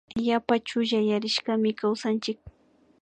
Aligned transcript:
Yapa 0.27 0.55
chullayarishkami 0.67 1.69
kawsanchik 1.79 2.37